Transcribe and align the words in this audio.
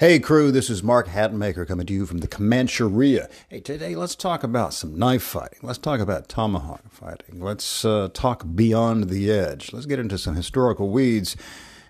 Hey 0.00 0.20
crew, 0.20 0.52
this 0.52 0.70
is 0.70 0.80
Mark 0.80 1.08
Hatmaker 1.08 1.66
coming 1.66 1.84
to 1.86 1.92
you 1.92 2.06
from 2.06 2.18
the 2.18 2.28
Comancheria. 2.28 3.28
Hey, 3.48 3.58
today 3.58 3.96
let's 3.96 4.14
talk 4.14 4.44
about 4.44 4.72
some 4.72 4.96
knife 4.96 5.24
fighting. 5.24 5.58
Let's 5.60 5.80
talk 5.80 5.98
about 5.98 6.28
tomahawk 6.28 6.88
fighting. 6.88 7.40
Let's 7.40 7.84
uh, 7.84 8.08
talk 8.14 8.44
beyond 8.54 9.10
the 9.10 9.28
edge. 9.28 9.72
Let's 9.72 9.86
get 9.86 9.98
into 9.98 10.16
some 10.16 10.36
historical 10.36 10.90
weeds 10.90 11.36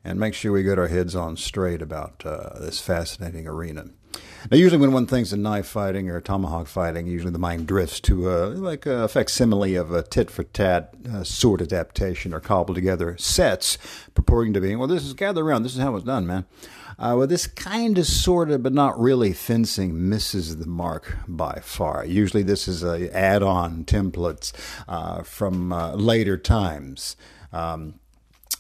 and 0.03 0.19
make 0.19 0.33
sure 0.33 0.53
we 0.53 0.63
get 0.63 0.79
our 0.79 0.89
heads 0.89 1.15
on 1.15 1.37
straight 1.37 1.83
about 1.83 2.23
uh, 2.25 2.59
this 2.59 2.81
fascinating 2.81 3.47
arena. 3.47 3.91
Now, 4.51 4.57
usually 4.57 4.81
when 4.81 4.93
one 4.93 5.07
thinks 5.07 5.33
of 5.33 5.41
knife 5.41 5.67
fighting 5.67 6.09
or 6.09 6.21
tomahawk 6.21 6.69
fighting, 6.69 7.07
usually 7.07 7.33
the 7.33 7.39
mind 7.39 7.67
drifts 7.67 8.01
to 8.01 8.31
uh, 8.31 8.49
like 8.51 8.87
a 8.87 9.09
facsimile 9.09 9.75
of 9.75 9.93
a 9.93 10.03
tit 10.03 10.31
for 10.31 10.45
tat 10.45 10.95
uh, 11.13 11.25
sword 11.25 11.61
adaptation 11.61 12.33
or 12.33 12.41
cobbled 12.41 12.77
together 12.77 13.17
sets 13.19 13.79
purporting 14.15 14.53
to 14.55 14.61
be, 14.61 14.75
well, 14.77 14.89
this 14.89 15.05
is 15.05 15.15
gather 15.15 15.43
around, 15.43 15.65
this 15.65 15.75
is 15.75 15.83
how 15.83 15.97
it's 15.97 16.05
done, 16.05 16.27
man. 16.27 16.47
Uh, 16.99 17.15
well, 17.17 17.27
this 17.27 17.47
kind 17.47 17.97
of, 17.97 18.07
sort 18.07 18.51
of, 18.51 18.63
but 18.63 18.73
not 18.73 18.99
really 18.99 19.33
fencing 19.33 20.09
misses 20.09 20.57
the 20.57 20.67
mark 20.67 21.17
by 21.29 21.61
far. 21.63 22.05
Usually, 22.05 22.43
this 22.43 22.67
is 22.67 22.83
a 22.83 23.15
add-on 23.17 23.85
templates 23.85 24.53
uh, 24.89 25.23
from 25.23 25.73
uh, 25.73 25.95
later 25.95 26.37
times. 26.37 27.17
Um, 27.53 28.01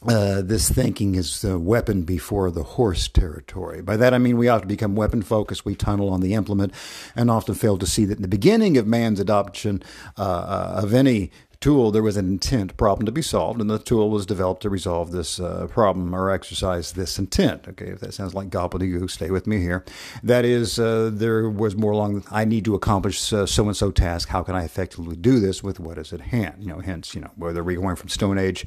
uh, 0.06 0.42
this 0.42 0.70
thinking 0.70 1.16
is 1.16 1.42
the 1.42 1.58
weapon 1.58 2.02
before 2.02 2.50
the 2.50 2.62
horse 2.62 3.08
territory. 3.08 3.82
By 3.82 3.96
that 3.96 4.14
I 4.14 4.18
mean 4.18 4.36
we 4.36 4.48
often 4.48 4.68
become 4.68 4.94
weapon 4.94 5.22
focused, 5.22 5.64
we 5.64 5.74
tunnel 5.74 6.10
on 6.10 6.20
the 6.20 6.34
implement, 6.34 6.72
and 7.16 7.30
often 7.30 7.54
fail 7.54 7.78
to 7.78 7.86
see 7.86 8.04
that 8.04 8.18
in 8.18 8.22
the 8.22 8.28
beginning 8.28 8.76
of 8.76 8.86
man's 8.86 9.18
adoption 9.18 9.82
uh, 10.16 10.22
uh 10.22 10.80
of 10.82 10.94
any 10.94 11.30
tool, 11.60 11.90
there 11.90 12.02
was 12.02 12.16
an 12.16 12.26
intent 12.26 12.76
problem 12.76 13.04
to 13.04 13.12
be 13.12 13.22
solved, 13.22 13.60
and 13.60 13.68
the 13.68 13.78
tool 13.78 14.10
was 14.10 14.26
developed 14.26 14.62
to 14.62 14.70
resolve 14.70 15.10
this 15.10 15.40
uh, 15.40 15.66
problem 15.68 16.14
or 16.14 16.30
exercise 16.30 16.92
this 16.92 17.18
intent. 17.18 17.66
Okay, 17.68 17.86
if 17.86 18.00
that 18.00 18.14
sounds 18.14 18.34
like 18.34 18.48
gobbledygook, 18.48 19.10
stay 19.10 19.30
with 19.30 19.46
me 19.46 19.60
here. 19.60 19.84
That 20.22 20.44
is, 20.44 20.78
uh, 20.78 21.10
there 21.12 21.50
was 21.50 21.74
more 21.76 21.92
along. 21.92 22.24
I 22.30 22.44
need 22.44 22.64
to 22.66 22.74
accomplish 22.74 23.18
so 23.18 23.44
and 23.44 23.76
so 23.76 23.90
task. 23.90 24.28
How 24.28 24.42
can 24.42 24.54
I 24.54 24.64
effectively 24.64 25.16
do 25.16 25.40
this 25.40 25.62
with 25.62 25.80
what 25.80 25.98
is 25.98 26.12
at 26.12 26.20
hand? 26.20 26.56
You 26.60 26.68
know, 26.68 26.78
hence, 26.78 27.14
you 27.14 27.20
know, 27.20 27.30
whether 27.34 27.64
we're 27.64 27.80
going 27.80 27.96
from 27.96 28.08
Stone 28.08 28.38
Age 28.38 28.64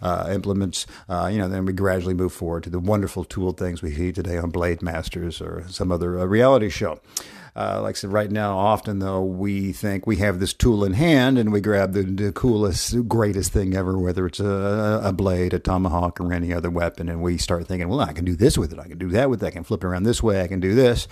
uh, 0.00 0.28
implements, 0.32 0.86
uh, 1.08 1.28
you 1.32 1.38
know, 1.38 1.48
then 1.48 1.64
we 1.64 1.72
gradually 1.72 2.14
move 2.14 2.32
forward 2.32 2.64
to 2.64 2.70
the 2.70 2.80
wonderful 2.80 3.24
tool 3.24 3.52
things 3.52 3.82
we 3.82 3.94
see 3.94 4.10
today 4.10 4.36
on 4.36 4.50
Blade 4.50 4.82
Masters 4.82 5.40
or 5.40 5.64
some 5.68 5.92
other 5.92 6.18
uh, 6.18 6.24
reality 6.24 6.68
show. 6.68 7.00
Uh, 7.54 7.82
like 7.82 7.96
I 7.96 7.98
said, 7.98 8.12
right 8.12 8.30
now, 8.30 8.56
often 8.56 8.98
though, 8.98 9.22
we 9.22 9.72
think 9.72 10.06
we 10.06 10.16
have 10.16 10.40
this 10.40 10.54
tool 10.54 10.84
in 10.84 10.94
hand 10.94 11.38
and 11.38 11.52
we 11.52 11.60
grab 11.60 11.92
the, 11.92 12.02
the 12.02 12.32
coolest, 12.32 13.06
greatest 13.08 13.52
thing 13.52 13.74
ever, 13.76 13.98
whether 13.98 14.26
it's 14.26 14.40
a, 14.40 15.00
a, 15.04 15.12
blade, 15.12 15.52
a 15.52 15.58
tomahawk, 15.58 16.18
or 16.18 16.32
any 16.32 16.52
other 16.52 16.70
weapon, 16.70 17.10
and 17.10 17.20
we 17.20 17.36
start 17.36 17.66
thinking, 17.66 17.88
well, 17.88 18.00
I 18.00 18.14
can 18.14 18.24
do 18.24 18.34
this 18.34 18.56
with 18.56 18.72
it, 18.72 18.78
I 18.78 18.88
can 18.88 18.96
do 18.96 19.10
that 19.10 19.28
with 19.28 19.42
it, 19.42 19.46
I 19.46 19.50
can 19.50 19.64
flip 19.64 19.84
it 19.84 19.86
around 19.86 20.04
this 20.04 20.22
way, 20.22 20.40
I 20.40 20.46
can 20.48 20.60
do 20.60 20.74
this 20.74 21.06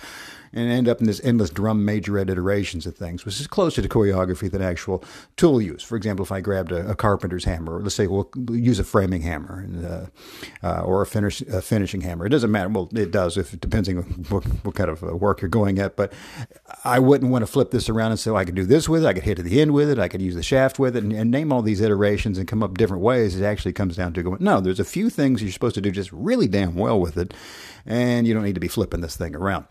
and 0.53 0.69
end 0.69 0.87
up 0.87 0.99
in 0.99 1.07
this 1.07 1.21
endless 1.23 1.49
drum 1.49 1.85
majorette 1.85 2.29
iterations 2.29 2.85
of 2.85 2.95
things, 2.95 3.25
which 3.25 3.39
is 3.39 3.47
closer 3.47 3.81
to 3.81 3.89
choreography 3.89 4.51
than 4.51 4.61
actual 4.61 5.03
tool 5.37 5.61
use. 5.61 5.83
For 5.83 5.95
example, 5.95 6.23
if 6.23 6.31
I 6.31 6.41
grabbed 6.41 6.71
a, 6.71 6.89
a 6.89 6.95
carpenter's 6.95 7.45
hammer, 7.45 7.77
or 7.77 7.81
let's 7.81 7.95
say 7.95 8.07
we'll 8.07 8.29
use 8.49 8.79
a 8.79 8.83
framing 8.83 9.21
hammer 9.21 9.65
uh, 10.63 10.65
uh, 10.65 10.81
or 10.81 11.01
a, 11.01 11.05
finish, 11.05 11.41
a 11.41 11.61
finishing 11.61 12.01
hammer. 12.01 12.25
It 12.25 12.29
doesn't 12.29 12.51
matter. 12.51 12.69
Well, 12.69 12.89
it 12.93 13.11
does 13.11 13.37
if 13.37 13.59
depending 13.59 13.97
on 13.97 14.03
what, 14.29 14.43
what 14.63 14.75
kind 14.75 14.89
of 14.89 15.03
uh, 15.03 15.15
work 15.15 15.41
you're 15.41 15.49
going 15.49 15.79
at. 15.79 15.95
But 15.95 16.13
I 16.83 16.99
wouldn't 16.99 17.31
want 17.31 17.43
to 17.43 17.47
flip 17.47 17.71
this 17.71 17.89
around 17.89 18.11
and 18.11 18.19
say, 18.19 18.31
I 18.31 18.45
could 18.45 18.55
do 18.55 18.65
this 18.65 18.89
with 18.89 19.03
it. 19.03 19.07
I 19.07 19.13
could 19.13 19.23
hit 19.23 19.35
to 19.35 19.43
the 19.43 19.61
end 19.61 19.73
with 19.73 19.89
it. 19.89 19.99
I 19.99 20.07
could 20.07 20.21
use 20.21 20.35
the 20.35 20.43
shaft 20.43 20.79
with 20.79 20.95
it, 20.95 21.03
and, 21.03 21.13
and 21.13 21.31
name 21.31 21.51
all 21.51 21.61
these 21.61 21.81
iterations 21.81 22.37
and 22.37 22.47
come 22.47 22.63
up 22.63 22.77
different 22.77 23.03
ways. 23.03 23.39
It 23.39 23.45
actually 23.45 23.73
comes 23.73 23.95
down 23.95 24.13
to 24.13 24.23
going, 24.23 24.37
no, 24.39 24.59
there's 24.59 24.79
a 24.79 24.85
few 24.85 25.09
things 25.09 25.41
you're 25.41 25.51
supposed 25.51 25.75
to 25.75 25.81
do 25.81 25.91
just 25.91 26.11
really 26.11 26.47
damn 26.47 26.75
well 26.75 26.99
with 26.99 27.17
it, 27.17 27.33
and 27.85 28.27
you 28.27 28.33
don't 28.33 28.43
need 28.43 28.55
to 28.55 28.61
be 28.61 28.67
flipping 28.67 29.01
this 29.01 29.15
thing 29.15 29.35
around 29.35 29.65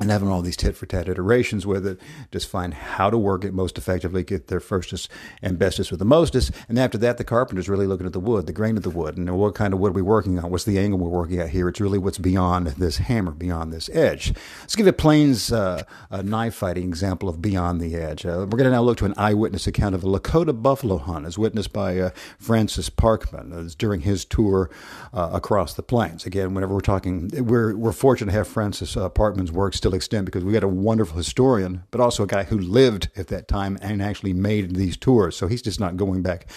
and 0.00 0.10
having 0.10 0.28
all 0.28 0.42
these 0.42 0.56
tit 0.56 0.76
for 0.76 0.86
tat 0.86 1.08
iterations 1.08 1.64
with 1.64 1.86
it, 1.86 2.00
just 2.32 2.48
find 2.48 2.74
how 2.74 3.08
to 3.10 3.16
work 3.16 3.44
it 3.44 3.54
most 3.54 3.78
effectively, 3.78 4.24
get 4.24 4.48
there 4.48 4.58
firstest 4.58 5.08
and 5.40 5.56
bestest 5.56 5.92
with 5.92 6.00
the 6.00 6.04
mostest. 6.04 6.50
And 6.68 6.80
after 6.80 6.98
that, 6.98 7.16
the 7.16 7.22
carpenter's 7.22 7.68
really 7.68 7.86
looking 7.86 8.06
at 8.06 8.12
the 8.12 8.18
wood, 8.18 8.46
the 8.46 8.52
grain 8.52 8.76
of 8.76 8.82
the 8.82 8.90
wood, 8.90 9.16
and 9.16 9.38
what 9.38 9.54
kind 9.54 9.72
of 9.72 9.78
wood 9.78 9.90
are 9.90 9.94
we 9.94 10.02
working 10.02 10.36
on? 10.38 10.50
What's 10.50 10.64
the 10.64 10.80
angle 10.80 10.98
we're 10.98 11.08
working 11.08 11.38
at 11.38 11.50
here? 11.50 11.68
It's 11.68 11.80
really 11.80 11.98
what's 11.98 12.18
beyond 12.18 12.66
this 12.66 12.96
hammer, 12.96 13.30
beyond 13.30 13.72
this 13.72 13.88
edge. 13.90 14.34
Let's 14.62 14.74
give 14.74 14.88
a 14.88 14.92
Plains 14.92 15.52
uh, 15.52 15.82
a 16.10 16.22
knife 16.22 16.54
fighting 16.54 16.84
example 16.84 17.28
of 17.28 17.40
beyond 17.42 17.80
the 17.80 17.94
edge. 17.94 18.24
Uh, 18.26 18.46
we're 18.50 18.56
going 18.56 18.64
to 18.64 18.70
now 18.70 18.80
look 18.80 18.96
to 18.98 19.04
an 19.04 19.14
eyewitness 19.16 19.66
account 19.66 19.94
of 19.94 20.02
a 20.02 20.06
Lakota 20.06 20.60
buffalo 20.60 20.96
hunt, 20.96 21.26
as 21.26 21.38
witnessed 21.38 21.72
by 21.72 21.98
uh, 21.98 22.10
Francis 22.38 22.90
Parkman 22.90 23.52
uh, 23.52 23.70
during 23.76 24.00
his 24.00 24.24
tour 24.24 24.70
uh, 25.12 25.30
across 25.32 25.74
the 25.74 25.82
plains. 25.82 26.26
Again, 26.26 26.54
whenever 26.54 26.74
we're 26.74 26.80
talking, 26.80 27.30
we're, 27.44 27.76
we're 27.76 27.92
fortunate 27.92 28.32
to 28.32 28.38
have 28.38 28.48
Francis 28.48 28.96
uh, 28.96 29.08
Parkman's 29.08 29.52
work 29.52 29.74
still 29.84 29.92
extent 29.92 30.24
because 30.24 30.42
we 30.42 30.50
got 30.50 30.64
a 30.64 30.68
wonderful 30.68 31.18
historian, 31.18 31.82
but 31.90 32.00
also 32.00 32.22
a 32.22 32.26
guy 32.26 32.44
who 32.44 32.58
lived 32.58 33.10
at 33.16 33.26
that 33.26 33.46
time 33.48 33.76
and 33.82 34.00
actually 34.00 34.32
made 34.32 34.74
these 34.76 34.96
tours. 34.96 35.36
So 35.36 35.46
he's 35.46 35.60
just 35.60 35.78
not 35.78 35.98
going 35.98 36.22
back 36.22 36.48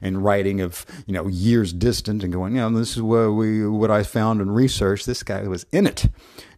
and 0.00 0.22
writing 0.22 0.60
of 0.60 0.86
you 1.04 1.12
know 1.12 1.26
years 1.26 1.72
distant 1.72 2.22
and 2.22 2.32
going, 2.32 2.54
you 2.54 2.60
know, 2.60 2.70
this 2.70 2.92
is 2.92 3.02
what 3.02 3.30
we 3.30 3.66
what 3.66 3.90
I 3.90 4.04
found 4.04 4.40
and 4.40 4.54
researched. 4.54 5.04
This 5.04 5.24
guy 5.24 5.42
was 5.48 5.66
in 5.72 5.84
it. 5.84 6.06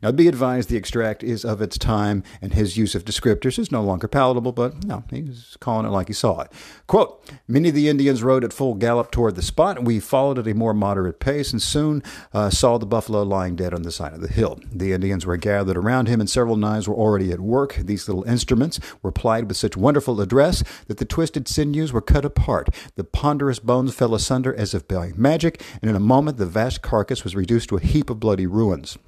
Now, 0.02 0.12
be 0.12 0.28
advised 0.28 0.68
the 0.68 0.76
extract 0.76 1.22
is 1.24 1.44
of 1.44 1.60
its 1.60 1.76
time, 1.76 2.22
and 2.40 2.52
his 2.52 2.76
use 2.76 2.94
of 2.94 3.04
descriptors 3.04 3.58
is 3.58 3.72
no 3.72 3.82
longer 3.82 4.06
palatable, 4.06 4.52
but 4.52 4.84
no, 4.84 5.02
he's 5.10 5.56
calling 5.60 5.86
it 5.86 5.90
like 5.90 6.08
he 6.08 6.12
saw 6.12 6.40
it. 6.40 6.52
Quote 6.86 7.20
Many 7.48 7.70
of 7.70 7.74
the 7.74 7.88
Indians 7.88 8.22
rode 8.22 8.44
at 8.44 8.52
full 8.52 8.74
gallop 8.74 9.10
toward 9.10 9.34
the 9.34 9.42
spot. 9.42 9.84
We 9.84 9.98
followed 10.00 10.38
at 10.38 10.46
a 10.46 10.54
more 10.54 10.74
moderate 10.74 11.18
pace 11.18 11.52
and 11.52 11.60
soon 11.60 12.02
uh, 12.32 12.50
saw 12.50 12.78
the 12.78 12.86
buffalo 12.86 13.22
lying 13.22 13.56
dead 13.56 13.74
on 13.74 13.82
the 13.82 13.90
side 13.90 14.12
of 14.12 14.20
the 14.20 14.28
hill. 14.28 14.60
The 14.72 14.92
Indians 14.92 15.26
were 15.26 15.36
gathered 15.36 15.76
around 15.76 16.08
him, 16.08 16.20
and 16.20 16.30
several 16.30 16.56
knives 16.56 16.88
were 16.88 16.94
already 16.94 17.32
at 17.32 17.40
work. 17.40 17.74
These 17.74 18.08
little 18.08 18.24
instruments 18.24 18.78
were 19.02 19.12
plied 19.12 19.48
with 19.48 19.56
such 19.56 19.76
wonderful 19.76 20.20
address 20.20 20.62
that 20.86 20.98
the 20.98 21.04
twisted 21.04 21.48
sinews 21.48 21.92
were 21.92 22.00
cut 22.00 22.24
apart. 22.24 22.68
The 22.96 23.04
ponderous 23.04 23.58
bones 23.58 23.94
fell 23.94 24.14
asunder 24.14 24.54
as 24.54 24.74
if 24.74 24.86
by 24.86 25.12
magic, 25.16 25.62
and 25.80 25.90
in 25.90 25.96
a 25.96 26.00
moment 26.00 26.36
the 26.36 26.46
vast 26.46 26.82
carcass 26.82 27.24
was 27.24 27.36
reduced 27.36 27.68
to 27.70 27.76
a 27.76 27.80
heap 27.80 28.10
of 28.10 28.20
bloody 28.20 28.46
ruins. 28.46 28.98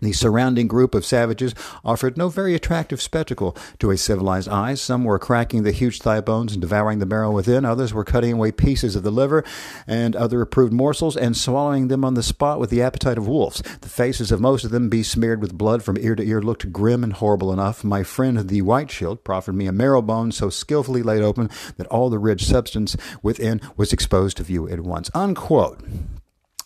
The 0.00 0.12
surrounding 0.12 0.66
group 0.66 0.94
of 0.94 1.04
savages 1.04 1.54
offered 1.84 2.16
no 2.16 2.28
very 2.28 2.54
attractive 2.54 3.02
spectacle 3.02 3.56
to 3.78 3.90
a 3.90 3.96
civilized 3.96 4.48
eye. 4.48 4.74
Some 4.74 5.04
were 5.04 5.18
cracking 5.18 5.62
the 5.62 5.72
huge 5.72 6.00
thigh 6.00 6.20
bones 6.20 6.52
and 6.52 6.60
devouring 6.60 6.98
the 6.98 7.06
marrow 7.06 7.30
within. 7.30 7.64
Others 7.64 7.92
were 7.92 8.04
cutting 8.04 8.34
away 8.34 8.52
pieces 8.52 8.96
of 8.96 9.02
the 9.02 9.10
liver 9.10 9.44
and 9.86 10.16
other 10.16 10.40
approved 10.40 10.72
morsels 10.72 11.16
and 11.16 11.36
swallowing 11.36 11.88
them 11.88 12.04
on 12.04 12.14
the 12.14 12.22
spot 12.22 12.58
with 12.58 12.70
the 12.70 12.82
appetite 12.82 13.18
of 13.18 13.28
wolves. 13.28 13.62
The 13.80 13.88
faces 13.88 14.32
of 14.32 14.40
most 14.40 14.64
of 14.64 14.70
them, 14.70 14.88
besmeared 14.88 15.40
with 15.40 15.56
blood 15.56 15.82
from 15.82 15.98
ear 15.98 16.14
to 16.16 16.22
ear, 16.22 16.40
looked 16.40 16.72
grim 16.72 17.04
and 17.04 17.12
horrible 17.12 17.52
enough. 17.52 17.84
My 17.84 18.02
friend 18.02 18.48
the 18.48 18.62
White 18.62 18.90
Shield 18.90 19.24
proffered 19.24 19.54
me 19.54 19.66
a 19.66 19.72
marrow 19.72 20.02
bone 20.02 20.32
so 20.32 20.48
skillfully 20.48 21.02
laid 21.02 21.22
open 21.22 21.50
that 21.76 21.86
all 21.88 22.10
the 22.10 22.18
rich 22.18 22.44
substance 22.44 22.96
within 23.22 23.60
was 23.76 23.92
exposed 23.92 24.36
to 24.38 24.42
view 24.42 24.68
at 24.68 24.80
once. 24.80 25.10
Unquote. 25.14 25.80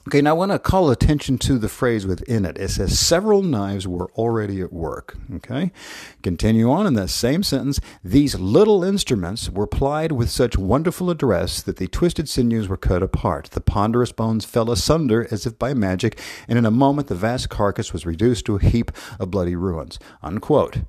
Okay, 0.07 0.21
now 0.21 0.31
I 0.31 0.35
want 0.35 0.53
to 0.53 0.59
call 0.59 0.91
attention 0.91 1.39
to 1.39 1.59
the 1.59 1.69
phrase 1.69 2.07
within 2.07 2.45
it. 2.45 2.59
It 2.59 2.69
says 2.69 2.99
several 2.99 3.43
knives 3.43 3.89
were 3.89 4.11
already 4.13 4.61
at 4.61 4.71
work. 4.71 5.17
Okay, 5.37 5.73
continue 6.23 6.71
on 6.71 6.87
in 6.87 6.93
that 6.95 7.09
same 7.09 7.43
sentence. 7.43 7.81
These 8.05 8.39
little 8.39 8.85
instruments 8.85 9.49
were 9.49 9.67
plied 9.67 10.13
with 10.13 10.29
such 10.29 10.59
wonderful 10.59 11.09
address 11.09 11.63
that 11.63 11.79
the 11.79 11.89
twisted 11.89 12.29
sinews 12.29 12.69
were 12.69 12.77
cut 12.77 13.03
apart. 13.03 13.49
The 13.53 13.63
ponderous 13.63 14.13
bones 14.13 14.45
fell 14.45 14.71
asunder 14.71 15.27
as 15.31 15.47
if 15.47 15.59
by 15.59 15.73
magic, 15.73 16.21
and 16.49 16.59
in 16.59 16.67
a 16.67 16.71
moment 16.71 17.09
the 17.09 17.15
vast 17.15 17.49
carcass 17.49 17.95
was 17.95 18.05
reduced 18.05 18.45
to 18.45 18.57
a 18.57 18.63
heap 18.63 18.91
of 19.19 19.31
bloody 19.31 19.57
ruins. 19.57 19.99
Unquote. 20.23 20.81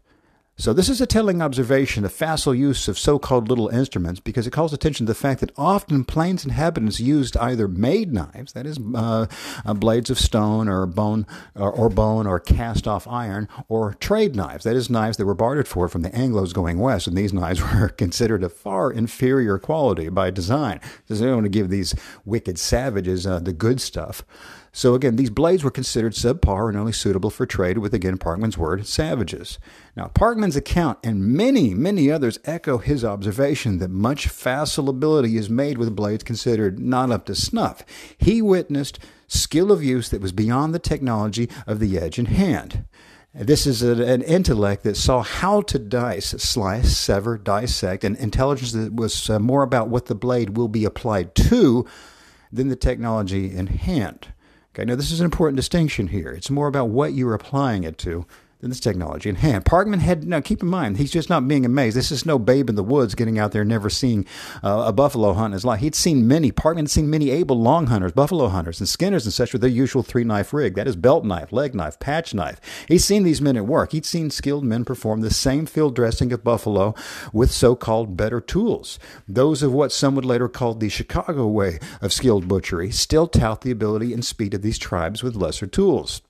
So, 0.57 0.71
this 0.71 0.87
is 0.87 1.01
a 1.01 1.05
telling 1.05 1.41
observation 1.41 2.05
of 2.05 2.13
facile 2.13 2.55
use 2.55 2.87
of 2.87 2.97
so 2.97 3.19
called 3.19 3.49
little 3.49 3.67
instruments 3.67 4.21
because 4.21 4.47
it 4.47 4.51
calls 4.51 4.71
attention 4.71 5.05
to 5.05 5.11
the 5.11 5.19
fact 5.19 5.41
that 5.41 5.51
often 5.57 6.05
plains 6.05 6.45
inhabitants 6.45 6.97
used 6.97 7.35
either 7.35 7.67
made 7.67 8.13
knives, 8.13 8.53
that 8.53 8.65
is, 8.65 8.79
uh, 8.95 9.25
uh, 9.65 9.73
blades 9.73 10.09
of 10.09 10.17
stone 10.17 10.69
or 10.69 10.85
bone 10.85 11.27
or, 11.55 11.73
or, 11.73 11.89
bone 11.89 12.25
or 12.25 12.39
cast 12.39 12.87
off 12.87 13.05
iron, 13.05 13.49
or 13.67 13.95
trade 13.95 14.33
knives, 14.33 14.63
that 14.63 14.77
is, 14.77 14.89
knives 14.89 15.17
that 15.17 15.25
were 15.25 15.33
bartered 15.33 15.67
for 15.67 15.89
from 15.89 16.03
the 16.03 16.09
Anglos 16.11 16.53
going 16.53 16.79
west. 16.79 17.05
And 17.05 17.17
these 17.17 17.33
knives 17.33 17.61
were 17.73 17.89
considered 17.89 18.41
of 18.41 18.53
far 18.53 18.93
inferior 18.93 19.59
quality 19.59 20.07
by 20.07 20.31
design. 20.31 20.79
Because 21.01 21.19
they 21.19 21.25
don't 21.25 21.35
want 21.35 21.45
to 21.45 21.49
give 21.49 21.69
these 21.69 21.93
wicked 22.23 22.57
savages 22.57 23.27
uh, 23.27 23.39
the 23.39 23.51
good 23.51 23.81
stuff. 23.81 24.23
So 24.75 24.93
again, 24.93 25.15
these 25.15 25.29
blades 25.29 25.63
were 25.63 25.71
considered 25.71 26.15
subpar 26.15 26.67
and 26.67 26.77
only 26.77 26.91
suitable 26.91 27.29
for 27.29 27.45
trade 27.45 27.77
with, 27.77 27.93
again, 27.93 28.17
Parkman's 28.17 28.57
word, 28.57 28.85
savages. 28.85 29.57
Now, 29.95 30.07
Parkman's 30.07 30.57
account 30.57 30.99
and 31.01 31.25
many, 31.25 31.73
many 31.73 32.11
others 32.11 32.39
echo 32.43 32.79
his 32.79 33.05
observation 33.05 33.77
that 33.77 33.89
much 33.89 34.27
facile 34.27 34.89
ability 34.89 35.37
is 35.37 35.49
made 35.49 35.77
with 35.77 35.95
blades 35.95 36.25
considered 36.25 36.77
not 36.77 37.09
up 37.09 37.25
to 37.27 37.35
snuff. 37.35 37.85
He 38.17 38.41
witnessed 38.41 38.99
skill 39.29 39.71
of 39.71 39.81
use 39.81 40.09
that 40.09 40.19
was 40.19 40.33
beyond 40.33 40.73
the 40.75 40.79
technology 40.79 41.49
of 41.65 41.79
the 41.79 41.97
edge 41.97 42.19
in 42.19 42.25
hand. 42.25 42.83
This 43.33 43.65
is 43.65 43.81
an 43.81 44.23
intellect 44.23 44.83
that 44.83 44.97
saw 44.97 45.23
how 45.23 45.61
to 45.61 45.79
dice, 45.79 46.31
slice, 46.31 46.97
sever, 46.97 47.37
dissect, 47.37 48.03
and 48.03 48.17
intelligence 48.17 48.73
that 48.73 48.93
was 48.93 49.29
uh, 49.29 49.39
more 49.39 49.63
about 49.63 49.87
what 49.87 50.07
the 50.07 50.15
blade 50.15 50.57
will 50.57 50.67
be 50.67 50.83
applied 50.83 51.33
to 51.35 51.87
than 52.51 52.67
the 52.67 52.75
technology 52.75 53.55
in 53.55 53.67
hand. 53.67 54.27
Okay, 54.75 54.83
now 54.83 54.95
this 54.95 55.09
is 55.09 55.21
an 55.21 55.25
important 55.25 55.55
distinction 55.55 56.09
here. 56.09 56.31
It's 56.31 56.49
more 56.49 56.67
about 56.67 56.89
what 56.89 57.13
you're 57.13 57.33
applying 57.33 57.85
it 57.85 57.97
to 57.99 58.25
than 58.59 58.69
this 58.69 58.79
technology 58.79 59.29
in 59.29 59.35
hand. 59.35 59.65
Parkman 59.65 59.99
had, 59.99 60.25
now 60.25 60.39
keep 60.41 60.61
in 60.61 60.69
mind, 60.69 60.97
he's 60.97 61.11
just 61.11 61.29
not 61.29 61.47
being 61.47 61.65
amazed. 61.65 61.95
This 61.95 62.11
is 62.11 62.25
no 62.25 62.39
babe 62.39 62.69
in 62.69 62.75
the 62.75 62.83
woods 62.83 63.15
getting 63.15 63.37
out 63.37 63.51
there 63.51 63.65
never 63.65 63.89
seeing 63.89 64.25
uh, 64.63 64.85
a 64.87 64.93
buffalo 64.93 65.33
hunt 65.33 65.47
in 65.47 65.53
his 65.53 65.65
life. 65.65 65.81
He'd 65.81 65.95
seen 65.95 66.27
many, 66.27 66.51
Parkman 66.51 66.77
had 66.77 66.89
seen 66.89 67.09
many 67.09 67.29
able 67.31 67.59
long 67.59 67.87
hunters, 67.87 68.13
buffalo 68.13 68.47
hunters, 68.47 68.79
and 68.79 68.87
skinners 68.87 69.25
and 69.25 69.33
such 69.33 69.51
with 69.51 69.61
their 69.61 69.69
usual 69.69 70.03
three 70.03 70.23
knife 70.23 70.53
rig. 70.53 70.75
That 70.75 70.87
is 70.87 70.95
belt 70.95 71.25
knife, 71.25 71.51
leg 71.51 71.75
knife, 71.75 71.99
patch 71.99 72.33
knife. 72.33 72.59
He'd 72.87 72.99
seen 72.99 73.23
these 73.23 73.41
men 73.41 73.57
at 73.57 73.65
work. 73.65 73.91
He'd 73.91 74.05
seen 74.05 74.29
skilled 74.29 74.63
men 74.63 74.85
perform 74.85 75.21
the 75.21 75.31
same 75.31 75.65
field 75.65 75.95
dressing 75.95 76.31
of 76.31 76.43
buffalo 76.43 76.95
with 77.33 77.51
so 77.51 77.75
called 77.75 78.17
better 78.17 78.41
tools. 78.41 78.99
Those 79.27 79.63
of 79.63 79.73
what 79.73 79.91
some 79.91 80.15
would 80.15 80.25
later 80.25 80.47
call 80.47 80.73
the 80.73 80.89
Chicago 80.89 81.47
way 81.47 81.79
of 82.01 82.13
skilled 82.13 82.47
butchery 82.47 82.91
still 82.91 83.27
tout 83.27 83.61
the 83.61 83.71
ability 83.71 84.13
and 84.13 84.25
speed 84.25 84.53
of 84.53 84.61
these 84.61 84.77
tribes 84.77 85.21
with 85.21 85.35
lesser 85.35 85.67
tools. 85.67 86.21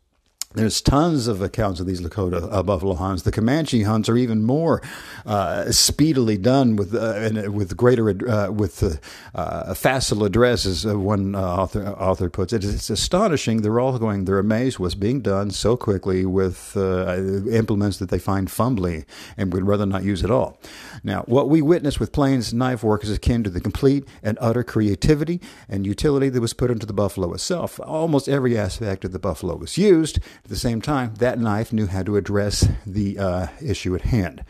There's 0.56 0.81
tons 0.81 1.28
of 1.28 1.42
accounts 1.42 1.81
of 1.81 1.86
these 1.86 2.00
Lakota 2.00 2.48
uh, 2.52 2.63
buffalo 2.63 2.96
hunts. 2.96 3.24
The 3.24 3.31
Comanche 3.31 3.84
hunts 3.84 4.07
are 4.07 4.16
even 4.16 4.44
more 4.44 4.81
uh, 5.25 5.72
speedily 5.72 6.38
done 6.38 6.78
with 6.78 6.96
uh, 6.96 7.13
and 7.16 7.54
with 7.54 7.75
greater 7.75 8.10
uh, 8.30 8.52
with 8.52 9.02
uh, 9.36 9.74
facile 9.74 10.24
address, 10.24 10.66
as 10.66 10.86
uh, 10.86 10.98
one 10.98 11.36
author 11.36 11.86
author 11.90 12.30
puts 12.30 12.54
it. 12.54 12.63
It's 12.63 12.90
astonishing. 12.90 13.62
They're 13.62 13.80
all 13.80 14.00
going. 14.00 14.25
They're 14.25 14.40
amazed 14.40 14.80
what's 14.80 14.96
being 14.96 15.22
done 15.22 15.52
so 15.52 15.75
quickly 15.75 16.25
with 16.25 16.78
implements 16.78 17.98
that 17.98 18.10
they 18.10 18.19
find 18.19 18.48
fumbly 18.48 19.06
and 19.38 19.52
would 19.52 19.68
rather 19.68 19.86
not 19.86 20.04
use 20.04 20.24
at 20.24 20.31
all. 20.31 20.57
Now, 21.04 21.24
what 21.24 21.50
we 21.50 21.62
witness 21.62 22.00
with 22.00 22.12
Plains 22.12 22.54
knife 22.54 22.84
work 22.84 23.04
is 23.04 23.12
akin 23.12 23.44
to 23.44 23.50
the 23.50 23.60
complete 23.60 24.06
and 24.24 24.38
utter 24.40 24.63
creativity 24.63 25.42
and 25.68 25.86
utility 25.86 26.30
that 26.30 26.42
was 26.42 26.54
put 26.54 26.72
into 26.72 26.86
the 26.86 26.94
buffalo 26.94 27.34
itself. 27.34 27.80
Almost 27.81 28.30
every 28.30 28.57
aspect 28.57 29.04
of 29.04 29.12
the 29.12 29.19
buffalo 29.19 29.56
was 29.56 29.78
used 29.78 30.19
at 30.45 30.50
the 30.50 30.56
same 30.56 30.80
time, 30.80 31.15
that 31.15 31.39
knife 31.39 31.74
knew 31.74 31.88
how 31.88 32.03
to 32.03 32.18
address 32.18 32.68
the 32.86 33.18
uh, 33.18 33.47
issue 33.59 33.95
at 33.95 34.03
hand. 34.03 34.45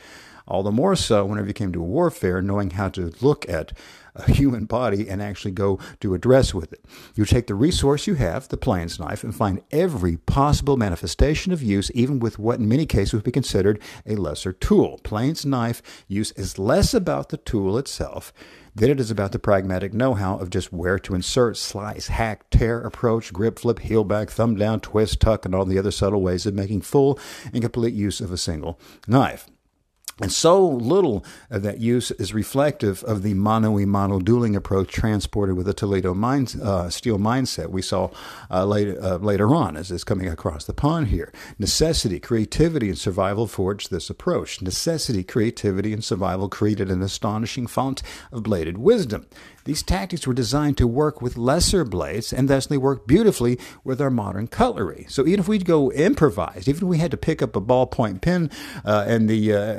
All 0.47 0.63
the 0.63 0.71
more 0.71 0.95
so 0.95 1.25
whenever 1.25 1.47
you 1.47 1.53
came 1.53 1.71
to 1.74 1.81
warfare, 1.81 2.42
knowing 2.42 2.71
how 2.71 2.89
to 2.89 3.12
look 3.21 3.47
at 3.50 3.74
a 4.15 4.31
human 4.31 4.65
body 4.65 5.09
and 5.09 5.21
actually 5.21 5.51
go 5.51 5.80
to 6.00 6.13
address 6.13 6.53
with 6.53 6.71
it. 6.74 6.86
You 7.15 7.25
take 7.25 7.47
the 7.47 7.56
resource 7.56 8.07
you 8.07 8.15
have, 8.15 8.47
the 8.47 8.57
plains 8.57 9.00
knife, 9.00 9.24
and 9.24 9.36
find 9.36 9.62
every 9.71 10.18
possible 10.18 10.77
manifestation 10.77 11.51
of 11.51 11.62
use, 11.62 11.92
even 11.94 12.19
with 12.19 12.39
what 12.39 12.59
in 12.59 12.68
many 12.68 12.86
cases 12.86 13.13
would 13.13 13.24
be 13.24 13.31
considered 13.31 13.81
a 14.06 14.15
lesser 14.15 14.53
tool. 14.53 15.00
Plains 15.03 15.45
knife 15.45 15.81
use 16.07 16.31
is 16.33 16.59
less 16.59 16.94
about 16.94 17.30
the 17.30 17.38
tool 17.38 17.77
itself 17.77 18.31
than 18.74 18.89
it 18.89 19.00
is 19.00 19.09
about 19.09 19.31
the 19.31 19.39
pragmatic 19.39 19.94
know 19.94 20.13
how 20.13 20.38
of 20.38 20.50
just 20.50 20.74
where 20.74 21.00
to 21.00 21.15
insert, 21.15 21.56
slice, 21.56 22.07
hack, 22.07 22.50
tear, 22.50 22.81
approach, 22.81 23.31
grip, 23.31 23.57
flip, 23.57 23.80
heel 23.80 24.03
back, 24.03 24.30
thumb 24.30 24.56
down, 24.56 24.81
twist, 24.81 25.21
tuck, 25.21 25.45
and 25.45 25.56
all 25.56 25.65
the 25.65 25.80
other 25.80 25.92
subtle 25.92 26.21
ways 26.21 26.45
of 26.45 26.53
making 26.53 26.81
full 26.81 27.18
and 27.53 27.62
complete 27.62 27.94
use 27.94 28.19
of 28.19 28.31
a 28.31 28.38
single 28.38 28.77
knife. 29.07 29.47
And 30.21 30.31
so 30.31 30.65
little 30.65 31.25
of 31.50 31.63
that 31.63 31.81
use 31.81 32.09
is 32.12 32.33
reflective 32.33 33.03
of 33.03 33.21
the 33.21 33.33
mono 33.33 33.77
e 33.77 33.85
mono 33.85 34.19
dueling 34.19 34.56
approach 34.56 34.88
transported 34.88 35.57
with 35.57 35.65
the 35.65 35.73
Toledo 35.73 36.12
uh, 36.13 36.89
steel 36.89 37.17
mindset 37.17 37.69
we 37.69 37.81
saw 37.81 38.12
uh, 38.50 38.65
later, 38.65 38.97
uh, 39.03 39.17
later 39.17 39.53
on 39.53 39.75
as 39.75 39.91
it's 39.91 40.06
coming 40.06 40.29
across 40.29 40.63
the 40.63 40.73
pond 40.73 41.07
here. 41.07 41.33
Necessity, 41.59 42.17
creativity, 42.21 42.88
and 42.88 42.97
survival 42.97 43.45
forged 43.45 43.91
this 43.91 44.09
approach. 44.09 44.62
Necessity, 44.62 45.21
creativity, 45.21 45.91
and 45.91 46.01
survival 46.01 46.47
created 46.47 46.89
an 46.89 47.01
astonishing 47.01 47.68
font 47.68 48.01
of 48.31 48.44
bladed 48.44 48.77
wisdom. 48.77 49.25
These 49.65 49.81
tactics 49.81 50.27
were 50.27 50.33
designed 50.33 50.77
to 50.77 50.88
work 50.88 51.23
with 51.23 51.38
lesser 51.38 51.83
blades 51.83 52.31
and 52.31 52.47
thus 52.47 52.68
they 52.68 52.77
work 52.77 53.07
beautifully 53.07 53.59
with 53.83 54.00
our 54.00 54.11
modern 54.11 54.47
cutlery. 54.47 55.07
So 55.09 55.25
even 55.25 55.39
if 55.39 55.47
we'd 55.47 55.65
go 55.65 55.91
improvised, 55.91 56.68
even 56.68 56.83
if 56.83 56.88
we 56.88 57.00
had 57.00 57.09
to 57.11 57.18
pick 57.18 57.41
up 57.41 57.56
a 57.56 57.61
ballpoint 57.61 58.21
pen 58.21 58.51
uh, 58.85 59.06
in 59.07 59.25
the 59.25 59.53
uh, 59.53 59.73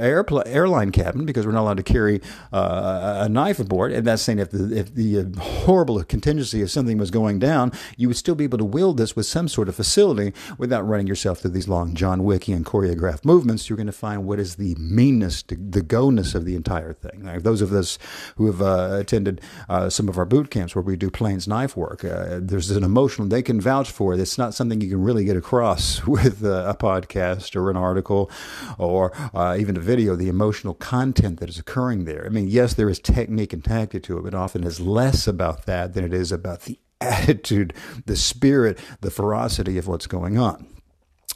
airline 0.47 0.93
cabin 0.93 1.25
because 1.25 1.47
we're 1.47 1.53
not 1.53 1.63
allowed 1.63 1.77
to 1.77 1.83
carry 1.83 2.21
uh, 2.53 3.19
a 3.23 3.29
knife 3.29 3.59
aboard, 3.59 3.93
and 3.93 4.07
that's 4.07 4.23
saying 4.23 4.39
if 4.39 4.51
the, 4.51 4.77
if 4.77 4.95
the 4.95 5.21
uh, 5.21 5.41
horrible 5.41 6.03
contingency 6.05 6.63
of 6.63 6.71
something 6.71 6.99
was 6.99 7.11
going 7.11 7.39
down, 7.39 7.73
you 7.97 8.09
would 8.09 8.17
still 8.17 8.35
be 8.35 8.45
able 8.45 8.59
to 8.59 8.65
wield 8.65 8.97
this 8.97 9.15
with 9.15 9.27
some 9.27 9.49
sort 9.49 9.69
of 9.69 9.75
facility 9.75 10.33
without 10.59 10.83
running 10.83 11.07
yourself 11.07 11.39
through 11.39 11.51
these 11.51 11.69
long 11.69 11.95
John 11.95 12.23
Wickian 12.23 12.65
choreographed 12.65 13.25
movements. 13.25 13.69
You're 13.69 13.77
going 13.77 13.87
to 13.87 13.93
find 13.93 14.27
what 14.27 14.39
is 14.39 14.57
the 14.57 14.75
meanness, 14.79 15.43
the 15.43 15.83
go-ness 15.83 16.35
of 16.35 16.45
the 16.45 16.57
entire 16.57 16.93
thing. 16.93 17.25
Now, 17.25 17.39
those 17.39 17.63
of 17.63 17.73
us 17.73 17.99
who 18.37 18.47
have 18.47 18.61
uh, 18.61 18.97
attended 18.99 19.41
uh, 19.69 19.89
some 19.91 20.09
of 20.09 20.19
our 20.19 20.25
boot 20.25 20.51
camps 20.51 20.75
where 20.75 20.83
we 20.83 20.97
do 20.97 21.11
Plains 21.11 21.47
knife 21.47 21.77
work. 21.77 22.05
Uh, 22.05 22.41
there's 22.41 22.71
an 22.71 22.85
emotional 22.85 23.29
they 23.29 23.43
can 23.43 23.61
vouch 23.61 23.91
for 23.91 24.15
it. 24.15 24.21
It's 24.21 24.39
not 24.39 24.55
something 24.55 24.81
you 24.81 24.91
can 24.91 25.03
really 25.03 25.25
get 25.25 25.37
across 25.37 26.07
with 26.07 26.45
uh, 26.45 26.65
a 26.67 26.75
podcast 26.75 27.57
or 27.57 27.71
an 27.71 27.77
article 27.77 28.31
or 28.79 29.13
even 29.57 29.77
a 29.77 29.81
video. 29.81 30.16
The 30.17 30.29
emotional 30.29 30.75
content 30.75 31.41
that 31.41 31.49
is 31.49 31.59
occurring 31.59 32.05
there. 32.05 32.25
I 32.27 32.29
mean, 32.29 32.49
yes, 32.49 32.75
there 32.75 32.89
is 32.89 32.99
technique 32.99 33.53
and 33.53 33.65
tactic 33.65 34.03
to 34.05 34.19
it, 34.19 34.23
but 34.23 34.35
often 34.35 34.65
is 34.65 34.81
less 34.81 35.27
about 35.27 35.67
that 35.67 35.95
than 35.95 36.05
it 36.05 36.13
is 36.13 36.33
about 36.33 36.63
the 36.63 36.79
attitude, 37.01 37.75
the 38.07 38.17
spirit, 38.17 38.79
the 39.01 39.11
ferocity 39.11 39.79
of 39.79 39.87
what's 39.87 40.07
going 40.07 40.39
on. 40.39 40.67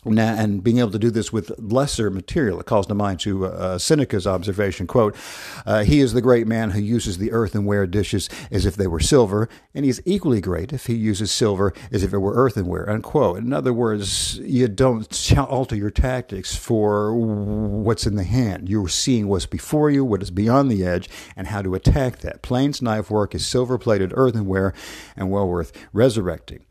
Now, 0.05 0.35
and 0.35 0.65
being 0.65 0.79
able 0.79 0.93
to 0.93 0.99
do 0.99 1.11
this 1.11 1.31
with 1.31 1.53
lesser 1.59 2.11
material, 2.11 2.59
it 2.59 2.65
calls 2.65 2.87
to 2.87 2.95
mind 2.95 3.21
to 3.21 3.47
uh, 3.47 3.77
Seneca's 3.77 4.27
observation, 4.27 4.87
quote, 4.87 5.15
uh, 5.67 5.85
he 5.85 6.01
is 6.01 6.15
the 6.15 6.23
great 6.23 6.47
man 6.47 6.71
who 6.71 6.81
uses 6.81 7.19
the 7.19 7.31
earthenware 7.33 7.87
dishes 7.87 8.31
as 8.51 8.65
if 8.65 8.77
they 8.77 8.87
were 8.87 9.01
silver, 9.01 9.47
and 9.75 9.85
he 9.85 9.91
is 9.91 10.03
equally 10.07 10.41
great 10.41 10.73
if 10.73 10.87
he 10.87 10.95
uses 10.95 11.31
silver 11.31 11.75
as 11.93 12.03
if 12.03 12.15
it 12.15 12.19
were 12.19 12.33
earthenware, 12.35 12.89
unquote. 12.89 13.39
In 13.39 13.53
other 13.53 13.75
words, 13.75 14.39
you 14.39 14.69
don't 14.69 15.37
alter 15.37 15.77
your 15.77 15.91
tactics 15.91 16.57
for 16.57 17.15
what's 17.15 18.07
in 18.07 18.17
the 18.17 18.25
hand. 18.25 18.71
You're 18.71 18.89
seeing 18.89 19.29
what's 19.29 19.45
before 19.45 19.91
you, 19.91 20.03
what 20.03 20.23
is 20.23 20.31
beyond 20.31 20.71
the 20.71 20.85
edge, 20.85 21.11
and 21.37 21.49
how 21.49 21.61
to 21.61 21.75
attack 21.75 22.21
that. 22.21 22.41
Plains 22.41 22.81
knife 22.81 23.11
work 23.11 23.35
is 23.35 23.47
silver-plated 23.47 24.13
earthenware 24.15 24.73
and 25.15 25.31
well 25.31 25.47
worth 25.47 25.73
resurrecting. 25.93 26.65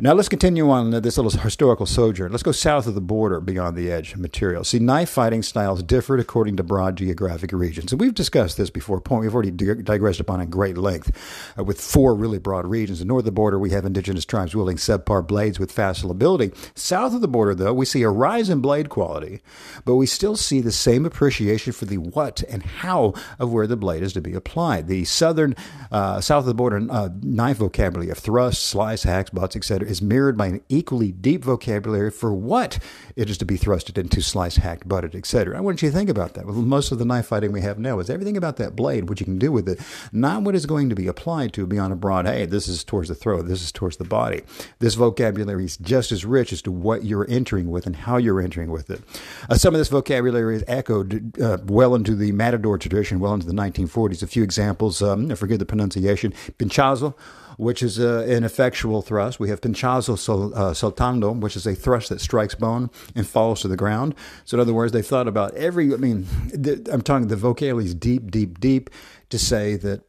Now 0.00 0.12
let's 0.12 0.28
continue 0.28 0.70
on 0.70 0.90
this 0.90 1.16
little 1.18 1.30
historical 1.30 1.86
sojourn. 1.86 2.32
Let's 2.32 2.42
go 2.42 2.50
south 2.50 2.88
of 2.88 2.96
the 2.96 3.00
border 3.00 3.40
beyond 3.40 3.76
the 3.76 3.92
edge 3.92 4.12
of 4.12 4.18
material. 4.18 4.64
See, 4.64 4.80
knife 4.80 5.08
fighting 5.08 5.44
styles 5.44 5.84
differed 5.84 6.18
according 6.18 6.56
to 6.56 6.64
broad 6.64 6.96
geographic 6.96 7.52
regions. 7.52 7.92
And 7.92 8.00
we've 8.00 8.12
discussed 8.12 8.56
this 8.56 8.70
before. 8.70 9.00
Point 9.00 9.22
we've 9.22 9.32
already 9.32 9.52
digressed 9.52 10.18
upon 10.18 10.40
in 10.40 10.50
great 10.50 10.76
length 10.76 11.12
uh, 11.56 11.62
with 11.62 11.80
four 11.80 12.16
really 12.16 12.40
broad 12.40 12.66
regions. 12.66 12.98
The 12.98 13.04
north 13.04 13.20
of 13.20 13.26
the 13.26 13.30
border, 13.30 13.56
we 13.56 13.70
have 13.70 13.84
indigenous 13.84 14.24
tribes 14.24 14.52
wielding 14.52 14.78
subpar 14.78 15.24
blades 15.24 15.60
with 15.60 15.70
facile 15.70 16.10
ability. 16.10 16.50
South 16.74 17.14
of 17.14 17.20
the 17.20 17.28
border, 17.28 17.54
though, 17.54 17.72
we 17.72 17.86
see 17.86 18.02
a 18.02 18.10
rise 18.10 18.50
in 18.50 18.60
blade 18.60 18.88
quality, 18.88 19.42
but 19.84 19.94
we 19.94 20.06
still 20.06 20.34
see 20.34 20.60
the 20.60 20.72
same 20.72 21.06
appreciation 21.06 21.72
for 21.72 21.84
the 21.84 21.98
what 21.98 22.42
and 22.48 22.64
how 22.64 23.14
of 23.38 23.52
where 23.52 23.68
the 23.68 23.76
blade 23.76 24.02
is 24.02 24.12
to 24.14 24.20
be 24.20 24.34
applied. 24.34 24.88
The 24.88 25.04
southern, 25.04 25.54
uh, 25.92 26.20
south 26.20 26.40
of 26.40 26.46
the 26.46 26.54
border 26.54 26.84
uh, 26.90 27.10
knife 27.22 27.58
vocabulary 27.58 28.10
of 28.10 28.18
thrust, 28.18 28.66
slice, 28.66 29.04
hacks, 29.04 29.30
butts, 29.30 29.54
etc 29.54 29.83
is 29.88 30.02
mirrored 30.02 30.36
by 30.36 30.46
an 30.46 30.60
equally 30.68 31.12
deep 31.12 31.44
vocabulary 31.44 32.10
for 32.10 32.34
what 32.34 32.78
it 33.16 33.30
is 33.30 33.38
to 33.38 33.44
be 33.44 33.56
thrusted 33.56 33.98
into, 33.98 34.20
sliced, 34.20 34.58
hacked, 34.58 34.88
butted, 34.88 35.14
etc. 35.14 35.56
I 35.56 35.60
want 35.60 35.82
you 35.82 35.90
to 35.90 35.94
think 35.94 36.10
about 36.10 36.34
that. 36.34 36.46
Well, 36.46 36.54
most 36.56 36.92
of 36.92 36.98
the 36.98 37.04
knife 37.04 37.26
fighting 37.26 37.52
we 37.52 37.60
have 37.62 37.78
now 37.78 37.98
is 37.98 38.10
everything 38.10 38.36
about 38.36 38.56
that 38.56 38.76
blade, 38.76 39.08
what 39.08 39.20
you 39.20 39.26
can 39.26 39.38
do 39.38 39.52
with 39.52 39.68
it, 39.68 39.80
not 40.12 40.42
what 40.42 40.54
is 40.54 40.66
going 40.66 40.88
to 40.88 40.94
be 40.94 41.06
applied 41.06 41.52
to 41.54 41.66
beyond 41.66 41.92
a 41.92 41.96
broad, 41.96 42.26
hey, 42.26 42.46
this 42.46 42.68
is 42.68 42.84
towards 42.84 43.08
the 43.08 43.14
throat, 43.14 43.46
this 43.46 43.62
is 43.62 43.72
towards 43.72 43.96
the 43.96 44.04
body. 44.04 44.42
This 44.78 44.94
vocabulary 44.94 45.64
is 45.64 45.76
just 45.76 46.12
as 46.12 46.24
rich 46.24 46.52
as 46.52 46.62
to 46.62 46.72
what 46.72 47.04
you're 47.04 47.26
entering 47.28 47.70
with 47.70 47.86
and 47.86 47.96
how 47.96 48.16
you're 48.16 48.40
entering 48.40 48.70
with 48.70 48.90
it. 48.90 49.02
Uh, 49.48 49.54
some 49.54 49.74
of 49.74 49.78
this 49.78 49.88
vocabulary 49.88 50.56
is 50.56 50.64
echoed 50.66 51.40
uh, 51.40 51.58
well 51.64 51.94
into 51.94 52.14
the 52.14 52.32
matador 52.32 52.78
tradition, 52.78 53.20
well 53.20 53.34
into 53.34 53.46
the 53.46 53.52
1940s. 53.52 54.22
A 54.22 54.26
few 54.26 54.42
examples, 54.42 55.02
um, 55.02 55.30
I 55.30 55.34
forget 55.34 55.58
the 55.58 55.66
pronunciation, 55.66 56.32
pinchazo, 56.58 57.14
which 57.56 57.82
is 57.82 57.98
an 57.98 58.44
effectual 58.44 59.02
thrust. 59.02 59.40
We 59.40 59.48
have 59.48 59.60
pinchazo 59.60 60.18
sol, 60.18 60.54
uh, 60.54 60.72
soltando, 60.72 61.38
which 61.38 61.56
is 61.56 61.66
a 61.66 61.74
thrust 61.74 62.08
that 62.08 62.20
strikes 62.20 62.54
bone 62.54 62.90
and 63.14 63.26
falls 63.26 63.60
to 63.62 63.68
the 63.68 63.76
ground. 63.76 64.14
So, 64.44 64.56
in 64.56 64.60
other 64.60 64.74
words, 64.74 64.92
they 64.92 65.02
thought 65.02 65.28
about 65.28 65.54
every, 65.54 65.92
I 65.92 65.96
mean, 65.96 66.26
the, 66.52 66.88
I'm 66.92 67.02
talking 67.02 67.28
the 67.28 67.36
vocabulary 67.36 67.84
is 67.84 67.94
deep, 67.94 68.30
deep, 68.30 68.60
deep 68.60 68.90
to 69.30 69.38
say 69.38 69.76
that 69.76 70.02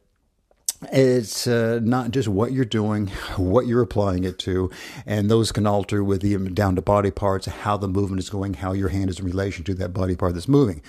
it's 0.92 1.46
uh, 1.46 1.80
not 1.82 2.10
just 2.10 2.28
what 2.28 2.52
you're 2.52 2.64
doing, 2.64 3.08
what 3.36 3.66
you're 3.66 3.82
applying 3.82 4.24
it 4.24 4.38
to, 4.40 4.70
and 5.06 5.30
those 5.30 5.52
can 5.52 5.66
alter 5.66 6.02
with 6.04 6.22
the 6.22 6.36
down 6.50 6.76
to 6.76 6.82
body 6.82 7.10
parts, 7.10 7.46
how 7.46 7.76
the 7.76 7.88
movement 7.88 8.20
is 8.20 8.30
going, 8.30 8.54
how 8.54 8.72
your 8.72 8.88
hand 8.88 9.10
is 9.10 9.18
in 9.18 9.24
relation 9.24 9.64
to 9.64 9.74
that 9.74 9.92
body 9.92 10.16
part 10.16 10.34
that's 10.34 10.48
moving. 10.48 10.82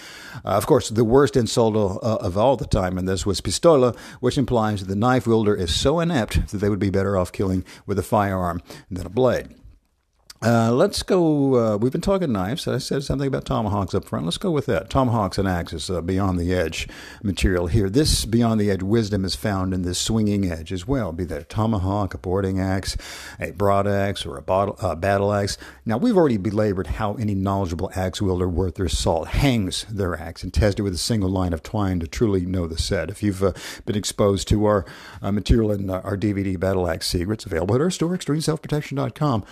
Uh, 0.45 0.49
of 0.49 0.65
course, 0.65 0.89
the 0.89 1.05
worst 1.05 1.35
insult 1.35 1.75
of, 1.75 1.97
uh, 2.03 2.17
of 2.25 2.37
all 2.37 2.57
the 2.57 2.67
time 2.67 2.97
in 2.97 3.05
this 3.05 3.25
was 3.25 3.41
pistola, 3.41 3.97
which 4.19 4.37
implies 4.37 4.81
that 4.81 4.87
the 4.87 4.95
knife 4.95 5.27
wielder 5.27 5.55
is 5.55 5.73
so 5.73 5.99
inept 5.99 6.47
that 6.47 6.57
they 6.57 6.69
would 6.69 6.79
be 6.79 6.89
better 6.89 7.17
off 7.17 7.31
killing 7.31 7.63
with 7.85 7.97
a 7.97 8.03
firearm 8.03 8.61
than 8.89 9.05
a 9.05 9.09
blade. 9.09 9.55
Uh, 10.39 10.71
let's 10.71 11.01
go. 11.01 11.55
Uh, 11.55 11.77
we've 11.77 11.91
been 11.91 11.99
talking 11.99 12.31
knives. 12.31 12.67
I 12.67 12.77
said 12.77 13.03
something 13.03 13.27
about 13.27 13.45
tomahawks 13.45 13.95
up 13.95 14.05
front. 14.05 14.25
Let's 14.25 14.37
go 14.37 14.51
with 14.51 14.67
that. 14.67 14.87
Tomahawks 14.87 15.39
and 15.39 15.47
axes, 15.47 15.89
uh, 15.89 15.99
beyond 15.99 16.39
the 16.39 16.53
edge 16.53 16.87
material 17.23 17.65
here. 17.65 17.89
This 17.89 18.23
beyond 18.23 18.61
the 18.61 18.69
edge 18.69 18.83
wisdom 18.83 19.25
is 19.25 19.33
found 19.33 19.73
in 19.73 19.81
this 19.81 19.97
swinging 19.97 20.51
edge 20.51 20.71
as 20.71 20.87
well, 20.87 21.11
be 21.11 21.23
that 21.25 21.41
a 21.41 21.43
tomahawk, 21.43 22.13
a 22.13 22.19
boarding 22.19 22.59
axe, 22.59 22.95
a 23.39 23.49
broad 23.49 23.87
axe, 23.87 24.27
or 24.27 24.37
a 24.37 24.43
bottle, 24.43 24.77
uh, 24.79 24.93
battle 24.93 25.33
axe. 25.33 25.57
Now, 25.87 25.97
we've 25.97 26.15
already 26.15 26.37
belabored 26.37 26.85
how 26.87 27.15
any 27.15 27.33
knowledgeable 27.33 27.91
axe 27.95 28.21
wielder 28.21 28.47
worth 28.47 28.75
their 28.75 28.89
salt 28.89 29.29
hangs 29.29 29.85
their 29.89 30.15
axe 30.15 30.43
and 30.43 30.53
tests 30.53 30.79
it 30.79 30.83
with 30.83 30.93
a 30.93 30.99
single 30.99 31.31
line 31.31 31.51
of 31.51 31.63
twine 31.63 31.99
to 31.99 32.07
truly 32.07 32.45
know 32.45 32.67
the 32.67 32.77
set. 32.77 33.09
If 33.09 33.23
you've 33.23 33.43
uh, 33.43 33.53
been 33.87 33.95
exposed 33.95 34.47
to 34.49 34.65
our 34.65 34.85
uh, 35.19 35.31
material 35.31 35.71
in 35.71 35.89
our 35.89 36.15
DVD 36.15 36.59
Battle 36.59 36.87
Axe 36.87 37.07
Secrets, 37.07 37.43
available 37.47 37.73
at 37.73 37.81
our 37.81 37.89
store, 37.89 38.15
extremeselfprotection.com, 38.15 39.43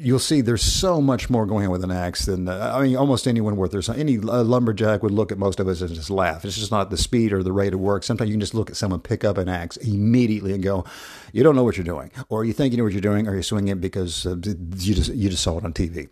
you'll 0.00 0.20
see 0.20 0.40
there's 0.40 0.62
so 0.62 1.00
much 1.00 1.28
more 1.28 1.44
going 1.44 1.66
on 1.66 1.72
with 1.72 1.82
an 1.82 1.90
axe 1.90 2.26
than 2.26 2.48
uh, 2.48 2.72
I 2.74 2.82
mean 2.82 2.96
almost 2.96 3.26
anyone 3.26 3.56
worth 3.56 3.72
their 3.72 3.82
any 3.96 4.16
uh, 4.16 4.44
lumberjack 4.44 5.02
would 5.02 5.10
look 5.10 5.32
at 5.32 5.38
most 5.38 5.58
of 5.58 5.66
us 5.66 5.80
and 5.80 5.92
just 5.92 6.08
laugh. 6.08 6.44
It's 6.44 6.56
just 6.56 6.70
not 6.70 6.90
the 6.90 6.96
speed 6.96 7.32
or 7.32 7.42
the 7.42 7.52
rate 7.52 7.74
of 7.74 7.80
work. 7.80 8.04
Sometimes 8.04 8.30
you 8.30 8.34
can 8.34 8.40
just 8.40 8.54
look 8.54 8.70
at 8.70 8.76
someone 8.76 9.00
pick 9.00 9.24
up 9.24 9.38
an 9.38 9.48
axe 9.48 9.76
immediately 9.78 10.52
and 10.52 10.62
go, 10.62 10.84
you 11.32 11.42
don't 11.42 11.56
know 11.56 11.64
what 11.64 11.76
you're 11.76 11.84
doing, 11.84 12.12
or 12.28 12.44
you 12.44 12.52
think 12.52 12.72
you 12.72 12.78
know 12.78 12.84
what 12.84 12.92
you're 12.92 13.00
doing, 13.00 13.26
or 13.26 13.34
you're 13.34 13.42
swinging 13.42 13.72
it 13.72 13.80
because 13.80 14.24
uh, 14.24 14.36
you 14.44 14.94
just 14.94 15.12
you 15.12 15.28
just 15.28 15.42
saw 15.42 15.58
it 15.58 15.64
on 15.64 15.72
TV. 15.72 16.08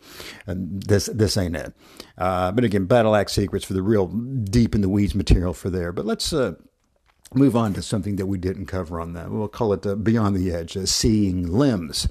And 0.46 0.82
this 0.82 1.06
this 1.06 1.36
ain't 1.36 1.54
it. 1.54 1.72
Uh, 2.18 2.50
but 2.50 2.64
again, 2.64 2.86
battle 2.86 3.14
axe 3.14 3.34
secrets 3.34 3.64
for 3.64 3.74
the 3.74 3.82
real 3.82 4.08
deep 4.08 4.74
in 4.74 4.80
the 4.80 4.88
weeds 4.88 5.14
material 5.14 5.52
for 5.52 5.70
there. 5.70 5.92
But 5.92 6.06
let's. 6.06 6.32
Uh, 6.32 6.54
move 7.34 7.56
on 7.56 7.74
to 7.74 7.82
something 7.82 8.14
that 8.16 8.26
we 8.26 8.38
didn't 8.38 8.66
cover 8.66 9.00
on 9.00 9.12
that. 9.12 9.28
We'll 9.28 9.48
call 9.48 9.72
it 9.72 9.84
uh, 9.84 9.96
Beyond 9.96 10.36
the 10.36 10.52
Edge, 10.52 10.78
seeing 10.86 11.44
limbs. 11.44 12.06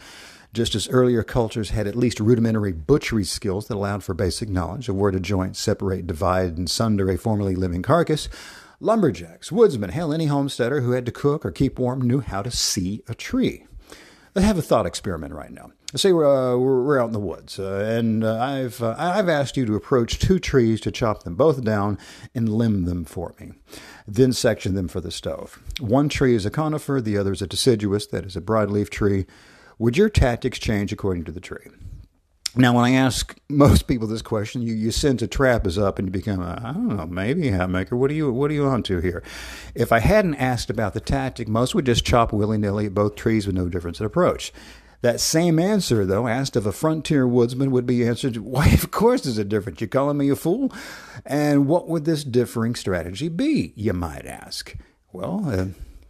Just 0.56 0.74
as 0.74 0.88
earlier 0.88 1.22
cultures 1.22 1.72
had 1.72 1.86
at 1.86 1.98
least 1.98 2.22
rudimentary 2.22 2.72
butchery 2.72 3.26
skills 3.26 3.68
that 3.68 3.76
allowed 3.76 4.06
for 4.06 4.14
basic 4.14 4.48
knowledge 4.48 4.88
of 4.88 4.96
where 4.96 5.12
to 5.12 5.20
joint, 5.20 5.58
separate, 5.58 6.08
divide, 6.08 6.58
and 6.58 6.72
sunder 6.72 7.10
a 7.10 7.18
formerly 7.18 7.58
living 7.58 7.82
carcass, 7.82 8.30
lumberjacks, 8.80 9.52
woodsmen, 9.52 9.90
hell, 9.90 10.14
any 10.14 10.28
homesteader 10.28 10.80
who 10.80 10.92
had 10.92 11.06
to 11.08 11.12
cook 11.12 11.46
or 11.46 11.52
keep 11.52 11.78
warm 11.78 12.00
knew 12.00 12.22
how 12.22 12.42
to 12.42 12.50
see 12.50 13.04
a 13.10 13.14
tree. 13.14 13.66
Let's 14.34 14.46
have 14.46 14.58
a 14.58 14.62
thought 14.62 14.86
experiment 14.86 15.34
right 15.34 15.52
now. 15.52 15.72
Say 15.94 16.14
we're, 16.14 16.26
uh, 16.26 16.56
we're, 16.56 17.02
out 17.02 17.08
in 17.08 17.12
the 17.12 17.20
woods, 17.20 17.60
uh, 17.60 17.86
and 17.90 18.24
uh, 18.24 18.40
I've, 18.40 18.82
uh, 18.82 18.96
I've 18.98 19.28
asked 19.28 19.58
you 19.58 19.66
to 19.66 19.76
approach 19.76 20.20
two 20.20 20.40
trees 20.40 20.80
to 20.82 20.92
chop 20.92 21.24
them 21.24 21.36
both 21.36 21.66
down 21.66 21.98
and 22.34 22.48
limb 22.48 22.86
them 22.86 23.04
for 23.04 23.36
me. 23.42 23.52
Then 24.08 24.32
section 24.32 24.74
them 24.74 24.88
for 24.88 25.02
the 25.02 25.12
stove. 25.12 25.60
One 25.82 26.08
tree 26.08 26.34
is 26.34 26.46
a 26.46 26.50
conifer, 26.50 27.02
the 27.02 27.18
other 27.18 27.34
is 27.34 27.42
a 27.42 27.48
deciduous, 27.48 28.08
that 28.08 28.26
is 28.26 28.38
a 28.38 28.42
broadleaf 28.42 28.90
tree. 28.90 29.26
Would 29.78 29.98
your 29.98 30.10
tactics 30.10 30.60
change 30.60 30.94
according 30.94 31.26
to 31.26 31.32
the 31.32 31.40
tree? 31.40 31.68
Now, 32.58 32.74
when 32.74 32.86
I 32.86 32.92
ask 32.92 33.38
most 33.50 33.86
people 33.86 34.08
this 34.08 34.22
question, 34.22 34.62
you, 34.62 34.74
you 34.74 34.90
sense 34.92 35.22
a 35.22 35.28
trap 35.28 35.68
is 35.68 35.78
up 35.78 36.00
and 36.00 36.08
you 36.08 36.12
become, 36.12 36.42
I 36.42 36.72
don't 36.72 36.96
know, 36.96 37.06
maybe 37.06 37.44
Hatmaker. 37.44 37.94
What 37.94 38.10
are 38.10 38.14
you 38.14 38.32
what 38.32 38.50
are 38.50 38.54
you 38.54 38.66
on 38.66 38.82
to 38.84 39.02
here? 39.02 39.22
If 39.74 39.92
I 39.92 40.00
hadn't 40.00 40.36
asked 40.36 40.70
about 40.70 40.94
the 40.94 41.02
tactic, 41.02 41.50
most 41.50 41.76
would 41.76 41.86
just 41.86 42.06
chop 42.06 42.32
willy 42.32 42.58
nilly 42.58 42.86
at 42.86 42.94
both 42.94 43.16
trees 43.16 43.46
with 43.46 43.58
no 43.58 43.68
difference 43.68 44.00
in 44.00 44.06
approach. 44.06 44.54
That 45.02 45.20
same 45.20 45.60
answer, 45.60 46.06
though, 46.06 46.28
asked 46.28 46.56
of 46.56 46.66
a 46.66 46.72
frontier 46.72 47.28
woodsman, 47.28 47.72
would 47.72 47.86
be 47.86 48.08
answered, 48.08 48.38
Why, 48.38 48.70
of 48.70 48.90
course 48.90 49.24
there's 49.24 49.38
a 49.38 49.44
difference. 49.44 49.82
You 49.82 49.88
calling 49.88 50.18
me 50.18 50.30
a 50.30 50.36
fool? 50.36 50.72
And 51.26 51.68
what 51.68 51.90
would 51.90 52.06
this 52.06 52.24
differing 52.24 52.74
strategy 52.76 53.28
be, 53.28 53.74
you 53.76 53.92
might 53.92 54.26
ask? 54.26 54.76
Well, 55.12 55.44
uh, 55.46 55.66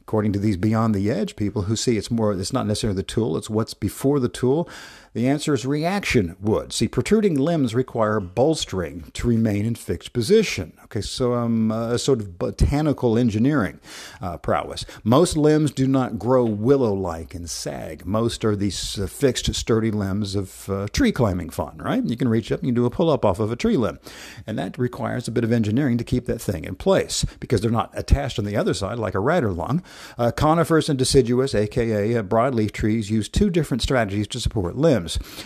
according 0.07 0.31
to 0.31 0.39
these 0.39 0.55
beyond 0.55 0.93
the 0.93 1.09
edge 1.09 1.35
people 1.35 1.63
who 1.63 1.75
see 1.75 1.97
it's 1.97 2.11
more 2.11 2.31
it's 2.31 2.53
not 2.53 2.67
necessarily 2.67 2.95
the 2.95 3.03
tool 3.03 3.35
it's 3.35 3.49
what's 3.49 3.73
before 3.73 4.19
the 4.19 4.29
tool 4.29 4.69
the 5.15 5.29
answer 5.29 5.53
is 5.53 5.65
reaction 5.65 6.35
wood. 6.41 6.73
See, 6.73 6.89
protruding 6.89 7.35
limbs 7.35 7.73
require 7.73 8.19
bolstering 8.19 9.05
to 9.13 9.29
remain 9.29 9.65
in 9.65 9.75
fixed 9.75 10.11
position. 10.11 10.73
Okay, 10.83 10.99
so 10.99 11.33
um, 11.35 11.71
uh, 11.71 11.93
a 11.93 11.97
sort 11.97 12.19
of 12.19 12.37
botanical 12.37 13.17
engineering 13.17 13.79
uh, 14.21 14.35
prowess. 14.35 14.85
Most 15.05 15.37
limbs 15.37 15.71
do 15.71 15.87
not 15.87 16.19
grow 16.19 16.43
willow 16.43 16.93
like 16.93 17.33
and 17.33 17.49
sag. 17.49 18.05
Most 18.05 18.43
are 18.43 18.57
these 18.57 18.99
uh, 18.99 19.07
fixed, 19.07 19.55
sturdy 19.55 19.89
limbs 19.89 20.35
of 20.35 20.69
uh, 20.69 20.87
tree 20.91 21.13
climbing 21.13 21.49
fun, 21.49 21.77
right? 21.77 22.03
You 22.03 22.17
can 22.17 22.27
reach 22.27 22.51
up 22.51 22.59
and 22.59 22.67
you 22.67 22.75
do 22.75 22.85
a 22.85 22.89
pull 22.89 23.09
up 23.09 23.23
off 23.23 23.39
of 23.39 23.53
a 23.53 23.55
tree 23.55 23.77
limb. 23.77 23.99
And 24.45 24.59
that 24.59 24.77
requires 24.77 25.29
a 25.29 25.31
bit 25.31 25.45
of 25.45 25.51
engineering 25.53 25.97
to 25.97 26.03
keep 26.03 26.25
that 26.25 26.41
thing 26.41 26.65
in 26.65 26.75
place 26.75 27.25
because 27.39 27.61
they're 27.61 27.71
not 27.71 27.93
attached 27.93 28.37
on 28.37 28.43
the 28.43 28.57
other 28.57 28.73
side 28.73 28.99
like 28.99 29.15
a 29.15 29.21
rider 29.21 29.53
lung. 29.53 29.81
Uh, 30.17 30.31
conifers 30.31 30.89
and 30.89 30.99
deciduous, 30.99 31.55
aka 31.55 32.17
uh, 32.17 32.21
broadleaf 32.21 32.73
trees, 32.73 33.09
use 33.09 33.29
two 33.29 33.49
different 33.49 33.81
strategies 33.81 34.27
to 34.27 34.41
support 34.41 34.75
limbs. 34.75 35.04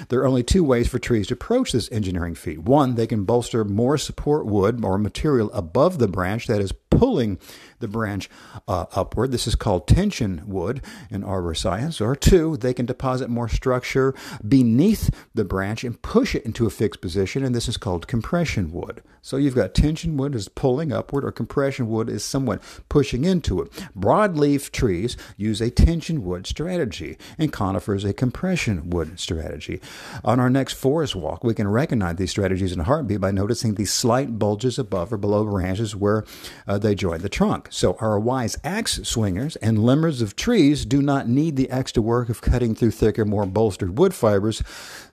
There 0.10 0.20
are 0.22 0.28
only 0.28 0.44
two 0.44 0.64
ways 0.64 0.88
for 0.88 1.00
trees 1.00 1.28
to 1.28 1.34
approach 1.34 1.72
this 1.72 1.92
engineering 1.92 2.36
feat. 2.36 2.60
One, 2.60 2.96
they 2.96 3.08
can 3.08 3.24
bolster 3.24 3.64
more 3.64 3.98
support 3.98 4.46
wood 4.46 4.84
or 4.84 4.98
material 4.98 5.52
above 5.54 5.98
the 6.00 6.08
branch 6.08 6.48
that 6.48 6.62
is 6.62 6.72
pulling 6.90 7.40
the 7.80 7.88
branch 7.88 8.30
uh, 8.68 8.86
upward. 8.96 9.32
This 9.32 9.48
is 9.48 9.56
called 9.56 9.88
tension 9.88 10.44
wood 10.46 10.82
in 11.10 11.24
arbor 11.24 11.54
science. 11.54 12.02
Or 12.02 12.16
two, 12.16 12.58
they 12.58 12.74
can 12.74 12.86
deposit 12.86 13.30
more 13.30 13.48
structure 13.48 14.14
beneath 14.48 15.10
the 15.34 15.46
branch 15.46 15.84
and 15.84 16.02
push 16.02 16.36
it 16.36 16.46
into 16.46 16.66
a 16.66 16.70
fixed 16.70 17.02
position, 17.02 17.44
and 17.44 17.56
this 17.56 17.68
is 17.68 17.78
called 17.78 18.08
compression 18.08 18.72
wood. 18.72 19.02
So 19.22 19.38
you've 19.38 19.56
got 19.56 19.74
tension 19.74 20.18
wood 20.18 20.34
is 20.34 20.48
pulling 20.48 20.92
upward, 20.92 21.26
or 21.26 21.32
compression 21.32 21.90
wood 21.90 22.10
is 22.10 22.24
somewhat 22.24 22.62
pushing 22.88 23.26
into 23.26 23.62
it. 23.62 23.72
Broadleaf 23.98 24.72
trees 24.72 25.18
use 25.38 25.62
a 25.62 25.70
tension 25.70 26.24
wood 26.24 26.48
strategy, 26.48 27.18
and 27.38 27.52
conifers 27.52 28.04
a 28.04 28.14
compression 28.14 28.90
wood 28.90 29.20
strategy. 29.20 29.82
On 30.24 30.40
our 30.40 30.50
next 30.50 30.74
forest 30.74 31.16
walk, 31.16 31.44
we 31.44 31.54
can 31.54 31.68
recognize 31.68 32.16
these 32.16 32.32
strategies 32.32 32.72
in 32.72 32.80
a 32.80 32.86
heartbeat 32.86 33.22
by 33.22 33.32
noticing 33.32 33.76
these 33.76 33.94
slight 33.94 34.40
bulges 34.40 34.80
above 34.80 35.12
or 35.14 35.18
below 35.18 35.44
branches 35.44 35.96
where 35.96 36.26
uh, 36.68 36.78
they 36.82 36.96
join 36.96 37.22
the 37.22 37.30
trunk. 37.30 37.68
So 37.72 37.98
our 38.00 38.20
wise 38.20 38.58
axe 38.64 39.00
swingers 39.04 39.56
and 39.58 39.80
limbers 39.80 40.22
of 40.22 40.36
trees 40.36 40.86
do 40.86 41.02
not 41.02 41.28
need 41.28 41.56
the 41.56 41.70
extra 41.70 42.02
work 42.04 42.30
of 42.30 42.42
cutting 42.42 42.76
through 42.76 42.92
thicker, 42.92 43.26
more 43.26 43.46
bolstered 43.46 43.98
wood 43.98 44.14
fibers. 44.14 44.62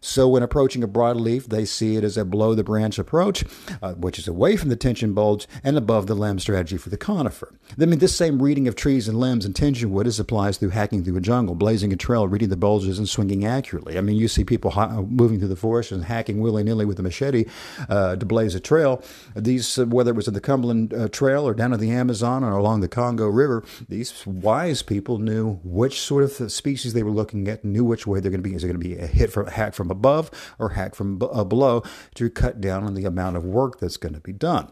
So 0.00 0.28
when 0.28 0.42
approaching 0.42 0.82
a 0.82 0.88
broadleaf, 0.88 1.46
they 1.46 1.64
see 1.64 1.96
it 1.96 2.04
as 2.04 2.16
a 2.16 2.24
below 2.24 2.54
the 2.54 2.62
branch 2.62 2.98
approach, 2.98 3.44
uh, 3.82 3.94
which 3.94 4.18
is 4.18 4.28
away 4.28 4.56
from 4.56 4.68
the 4.68 4.76
tension 4.76 5.14
bulge 5.14 5.48
and 5.64 5.76
above 5.76 6.06
the 6.06 6.14
limb 6.14 6.38
strategy 6.38 6.76
for 6.76 6.90
the 6.90 6.96
conifer. 6.96 7.54
I 7.80 7.84
mean, 7.86 7.98
this 7.98 8.14
same 8.14 8.42
reading 8.42 8.68
of 8.68 8.76
trees 8.76 9.08
and 9.08 9.18
limbs 9.18 9.44
and 9.44 9.54
tension 9.54 9.90
wood 9.90 10.06
is 10.06 10.20
applies 10.20 10.58
through 10.58 10.70
hacking 10.70 11.04
through 11.04 11.16
a 11.16 11.20
jungle, 11.20 11.54
blazing 11.54 11.92
a 11.92 11.96
trail, 11.96 12.28
reading 12.28 12.48
the 12.48 12.56
bulges 12.56 12.98
and 12.98 13.08
swinging 13.08 13.44
accurately. 13.44 13.96
I 13.98 14.00
mean, 14.00 14.16
you 14.16 14.28
see 14.28 14.44
people 14.44 14.72
ha- 14.72 15.02
moving 15.02 15.38
through 15.38 15.48
the 15.48 15.56
forest 15.56 15.92
and 15.92 16.04
hacking 16.04 16.40
willy 16.40 16.62
nilly 16.62 16.84
with 16.84 16.98
a 16.98 17.02
machete 17.02 17.46
uh, 17.88 18.16
to 18.16 18.26
blaze 18.26 18.54
a 18.54 18.60
trail. 18.60 19.02
These, 19.34 19.78
uh, 19.78 19.86
whether 19.86 20.10
it 20.10 20.16
was 20.16 20.28
in 20.28 20.34
the 20.34 20.40
Cumberland 20.40 20.92
uh, 20.92 21.08
Trail 21.08 21.46
or 21.46 21.54
down 21.56 21.72
in 21.72 21.80
the 21.80 21.90
Amazon 21.90 22.44
or 22.44 22.52
along 22.52 22.80
the 22.80 22.88
Congo 22.88 23.26
River, 23.26 23.64
these 23.88 24.26
wise 24.26 24.82
people 24.82 25.18
knew 25.18 25.60
which 25.64 26.00
sort 26.00 26.24
of 26.24 26.52
species 26.52 26.92
they 26.92 27.02
were 27.02 27.10
looking 27.10 27.48
at, 27.48 27.64
knew 27.64 27.84
which 27.84 28.06
way 28.06 28.20
they're 28.20 28.30
going 28.30 28.42
to 28.42 28.48
be. 28.48 28.54
Is 28.54 28.64
it 28.64 28.68
going 28.68 28.80
to 28.80 28.88
be 28.88 28.96
a 28.96 29.06
hit 29.06 29.32
from 29.32 29.46
hack 29.46 29.74
from 29.74 29.90
above 29.90 30.30
or 30.58 30.70
hack 30.70 30.94
from 30.94 31.18
b- 31.18 31.28
uh, 31.30 31.44
below 31.44 31.82
to 32.14 32.30
cut 32.30 32.60
down 32.60 32.84
on 32.84 32.94
the 32.94 33.04
amount 33.04 33.36
of 33.36 33.44
work 33.44 33.80
that's 33.80 33.96
going 33.96 34.14
to 34.14 34.20
be 34.20 34.32
done? 34.32 34.70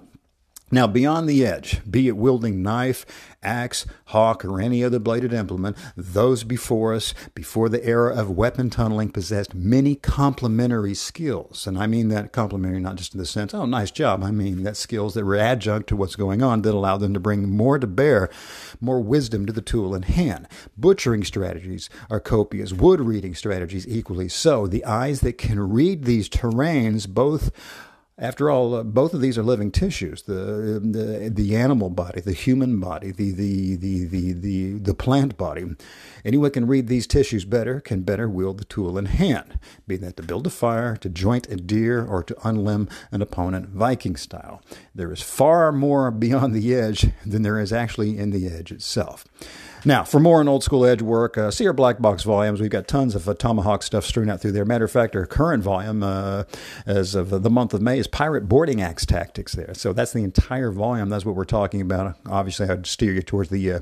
Now, 0.74 0.88
beyond 0.88 1.28
the 1.28 1.46
edge, 1.46 1.82
be 1.88 2.08
it 2.08 2.16
wielding 2.16 2.60
knife, 2.60 3.06
axe, 3.44 3.86
hawk, 4.06 4.44
or 4.44 4.60
any 4.60 4.82
other 4.82 4.98
bladed 4.98 5.32
implement, 5.32 5.76
those 5.96 6.42
before 6.42 6.94
us, 6.94 7.14
before 7.32 7.68
the 7.68 7.86
era 7.86 8.12
of 8.12 8.28
weapon 8.28 8.70
tunneling, 8.70 9.10
possessed 9.10 9.54
many 9.54 9.94
complementary 9.94 10.94
skills. 10.94 11.68
And 11.68 11.78
I 11.78 11.86
mean 11.86 12.08
that 12.08 12.32
complementary 12.32 12.80
not 12.80 12.96
just 12.96 13.14
in 13.14 13.20
the 13.20 13.24
sense, 13.24 13.54
oh, 13.54 13.66
nice 13.66 13.92
job. 13.92 14.24
I 14.24 14.32
mean 14.32 14.64
that 14.64 14.76
skills 14.76 15.14
that 15.14 15.24
were 15.24 15.36
adjunct 15.36 15.88
to 15.90 15.96
what's 15.96 16.16
going 16.16 16.42
on 16.42 16.62
that 16.62 16.74
allowed 16.74 16.98
them 16.98 17.14
to 17.14 17.20
bring 17.20 17.48
more 17.48 17.78
to 17.78 17.86
bear, 17.86 18.28
more 18.80 19.00
wisdom 19.00 19.46
to 19.46 19.52
the 19.52 19.62
tool 19.62 19.94
in 19.94 20.02
hand. 20.02 20.48
Butchering 20.76 21.22
strategies 21.22 21.88
are 22.10 22.18
copious, 22.18 22.72
wood 22.72 23.00
reading 23.00 23.36
strategies 23.36 23.86
equally 23.86 24.28
so. 24.28 24.66
The 24.66 24.84
eyes 24.84 25.20
that 25.20 25.38
can 25.38 25.60
read 25.60 26.02
these 26.02 26.28
terrains 26.28 27.06
both 27.08 27.52
After 28.16 28.48
all, 28.48 28.76
uh, 28.76 28.84
both 28.84 29.12
of 29.12 29.20
these 29.20 29.36
are 29.36 29.42
living 29.42 29.72
tissues. 29.72 30.22
The, 30.22 30.80
the 30.80 31.30
the 31.34 31.56
animal 31.56 31.90
body, 31.90 32.20
the 32.20 32.32
human 32.32 32.78
body, 32.78 33.10
the 33.10 33.32
the 33.32 33.74
the 33.74 34.04
the 34.04 34.32
the, 34.32 34.72
the 34.74 34.94
plant 34.94 35.36
body. 35.36 35.64
Anyone 36.24 36.52
can 36.52 36.68
read 36.68 36.86
these 36.86 37.08
tissues 37.08 37.44
better 37.44 37.80
can 37.80 38.02
better 38.02 38.28
wield 38.28 38.58
the 38.58 38.64
tool 38.66 38.96
in 38.98 39.06
hand, 39.06 39.58
be 39.88 39.96
that 39.96 40.16
to 40.16 40.22
build 40.22 40.46
a 40.46 40.50
fire, 40.50 40.96
to 40.98 41.08
joint 41.08 41.50
a 41.50 41.56
deer, 41.56 42.04
or 42.04 42.22
to 42.22 42.34
unlimb 42.34 42.88
an 43.10 43.20
opponent 43.20 43.70
Viking 43.70 44.14
style. 44.14 44.62
There 44.94 45.12
is 45.12 45.20
far 45.20 45.72
more 45.72 46.12
beyond 46.12 46.54
the 46.54 46.72
edge 46.72 47.08
than 47.26 47.42
there 47.42 47.58
is 47.58 47.72
actually 47.72 48.16
in 48.16 48.30
the 48.30 48.46
edge 48.46 48.70
itself. 48.70 49.24
Now, 49.86 50.02
for 50.02 50.18
more 50.18 50.40
on 50.40 50.48
old 50.48 50.64
school 50.64 50.86
edge 50.86 51.02
work, 51.02 51.36
uh, 51.36 51.50
see 51.50 51.66
our 51.66 51.74
black 51.74 52.00
box 52.00 52.22
volumes. 52.22 52.58
We've 52.58 52.70
got 52.70 52.88
tons 52.88 53.14
of 53.14 53.28
uh, 53.28 53.34
tomahawk 53.34 53.82
stuff 53.82 54.06
strewn 54.06 54.30
out 54.30 54.40
through 54.40 54.52
there. 54.52 54.64
Matter 54.64 54.86
of 54.86 54.90
fact, 54.90 55.14
our 55.14 55.26
current 55.26 55.62
volume, 55.62 56.02
uh, 56.02 56.44
as 56.86 57.14
of 57.14 57.42
the 57.42 57.50
month 57.50 57.74
of 57.74 57.82
May, 57.82 57.98
is 57.98 58.06
pirate 58.06 58.48
boarding 58.48 58.80
axe 58.80 59.04
tactics 59.04 59.52
there. 59.52 59.74
So 59.74 59.92
that's 59.92 60.14
the 60.14 60.24
entire 60.24 60.70
volume. 60.70 61.10
That's 61.10 61.26
what 61.26 61.34
we're 61.34 61.44
talking 61.44 61.82
about. 61.82 62.16
Obviously, 62.26 62.68
I'd 62.68 62.86
steer 62.86 63.12
you 63.12 63.22
towards 63.22 63.50
the 63.50 63.72
uh, 63.72 63.80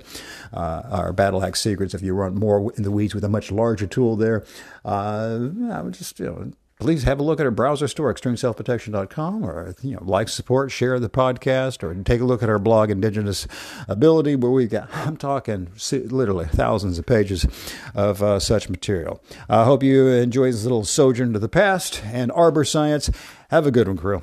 uh, 0.53 0.83
our 0.91 1.13
battle 1.13 1.45
axe 1.45 1.61
secrets 1.61 1.95
if 1.95 2.03
you 2.03 2.15
run 2.15 2.35
more 2.35 2.73
in 2.77 2.83
the 2.83 2.91
weeds 2.91 3.15
with 3.15 3.23
a 3.23 3.29
much 3.29 3.53
larger 3.53 3.87
tool 3.87 4.17
there. 4.17 4.45
Uh, 4.85 5.51
I 5.71 5.83
would 5.83 5.95
just 5.95 6.19
you 6.19 6.27
know, 6.27 6.53
please 6.83 7.05
have 7.05 7.21
a 7.21 7.23
look 7.23 7.39
at 7.39 7.47
our 7.47 7.53
browser 7.53 7.87
store, 7.87 8.13
extremeselfprotection.com, 8.13 9.45
or 9.45 9.75
you 9.83 9.95
know, 9.95 10.03
like, 10.03 10.29
support, 10.29 10.71
share 10.71 10.99
the 10.99 11.09
podcast, 11.09 11.83
or 11.83 11.95
take 12.03 12.21
a 12.21 12.25
look 12.25 12.43
at 12.43 12.49
our 12.49 12.59
blog, 12.59 12.91
Indigenous 12.91 13.47
Ability, 13.89 14.37
where 14.37 14.51
we've 14.51 14.71
got, 14.71 14.89
I'm 14.93 15.17
talking 15.17 15.69
literally 15.93 16.47
thousands 16.47 16.99
of 16.99 17.07
pages 17.07 17.47
of 17.95 18.23
uh, 18.23 18.41
such 18.41 18.69
material. 18.69 19.23
I 19.49 19.65
hope 19.65 19.83
you 19.83 20.09
enjoy 20.09 20.51
this 20.51 20.65
little 20.65 20.85
sojourn 20.85 21.33
to 21.33 21.39
the 21.39 21.49
past 21.49 22.03
and 22.07 22.33
arbor 22.33 22.65
science. 22.65 23.11
Have 23.51 23.67
a 23.67 23.71
good 23.71 23.87
one, 23.87 23.97
crew. 23.97 24.23